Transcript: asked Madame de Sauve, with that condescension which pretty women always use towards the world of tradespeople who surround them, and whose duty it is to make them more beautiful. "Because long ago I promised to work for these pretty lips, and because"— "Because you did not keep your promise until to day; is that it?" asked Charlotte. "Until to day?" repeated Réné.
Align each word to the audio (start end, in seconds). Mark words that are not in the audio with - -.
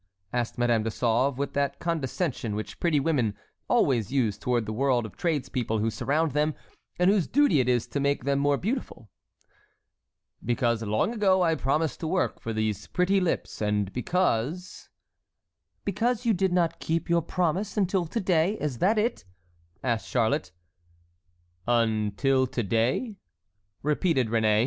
asked 0.33 0.57
Madame 0.57 0.81
de 0.81 0.89
Sauve, 0.89 1.37
with 1.37 1.53
that 1.53 1.77
condescension 1.77 2.55
which 2.55 2.79
pretty 2.79 2.99
women 2.99 3.37
always 3.67 4.11
use 4.11 4.35
towards 4.35 4.65
the 4.65 4.73
world 4.73 5.05
of 5.05 5.15
tradespeople 5.15 5.77
who 5.77 5.91
surround 5.91 6.31
them, 6.31 6.55
and 6.97 7.11
whose 7.11 7.27
duty 7.27 7.59
it 7.59 7.69
is 7.69 7.85
to 7.85 7.99
make 7.99 8.23
them 8.23 8.39
more 8.39 8.57
beautiful. 8.57 9.11
"Because 10.43 10.81
long 10.81 11.13
ago 11.13 11.43
I 11.43 11.53
promised 11.53 11.99
to 11.99 12.07
work 12.07 12.39
for 12.39 12.51
these 12.51 12.87
pretty 12.87 13.19
lips, 13.21 13.61
and 13.61 13.93
because"— 13.93 14.89
"Because 15.85 16.25
you 16.25 16.33
did 16.33 16.51
not 16.51 16.79
keep 16.79 17.07
your 17.07 17.21
promise 17.21 17.77
until 17.77 18.07
to 18.07 18.19
day; 18.19 18.53
is 18.55 18.79
that 18.79 18.97
it?" 18.97 19.23
asked 19.83 20.07
Charlotte. 20.07 20.51
"Until 21.67 22.47
to 22.47 22.63
day?" 22.63 23.17
repeated 23.83 24.29
Réné. 24.29 24.59